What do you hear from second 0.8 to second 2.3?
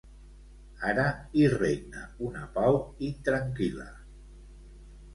Ara hi regna